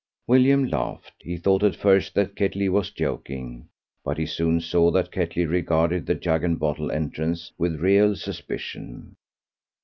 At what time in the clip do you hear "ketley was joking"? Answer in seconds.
2.35-3.67